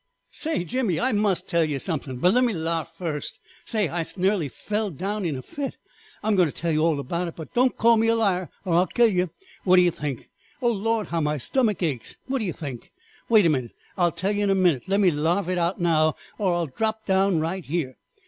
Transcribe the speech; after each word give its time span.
III. 0.01 0.31
"Say, 0.31 0.63
Jimmie, 0.63 0.99
I 0.99 1.11
must 1.11 1.47
tell 1.47 1.63
yer 1.63 1.77
something, 1.77 2.17
but 2.17 2.33
let 2.33 2.43
me 2.43 2.53
larf 2.53 2.87
first. 2.89 3.37
Say, 3.65 3.87
I 3.87 4.03
nearly 4.17 4.49
fell 4.49 4.89
down 4.89 5.25
in 5.25 5.35
a 5.35 5.43
fit. 5.43 5.77
I 6.23 6.27
am 6.27 6.35
going 6.35 6.47
to 6.47 6.51
tell 6.51 6.71
yer 6.71 6.79
all 6.79 6.99
about 6.99 7.27
it, 7.27 7.35
but 7.35 7.53
don't 7.53 7.77
call 7.77 7.97
me 7.97 8.07
a 8.07 8.15
liar, 8.15 8.49
or 8.65 8.73
I'll 8.73 8.87
kill 8.87 9.05
yer. 9.07 9.29
What 9.63 9.75
do 9.75 9.83
yer 9.83 9.91
think? 9.91 10.31
Oh, 10.59 10.71
Lord, 10.71 11.09
how 11.09 11.21
my 11.21 11.37
stomach 11.37 11.83
aches! 11.83 12.17
what 12.25 12.39
do 12.39 12.45
yer 12.45 12.53
think? 12.53 12.91
Wait 13.29 13.45
a 13.45 13.49
minute 13.49 13.73
I'll 13.95 14.11
tell 14.11 14.31
yer 14.31 14.45
in 14.45 14.49
a 14.49 14.55
minute, 14.55 14.87
let 14.87 14.99
me 14.99 15.11
larf 15.11 15.47
it 15.47 15.59
out 15.59 15.79
now, 15.79 16.15
or 16.39 16.51
I 16.55 16.61
shall 16.61 16.65
drop 16.75 17.05
down 17.05 17.39
right 17.39 17.63
here! 17.63 17.95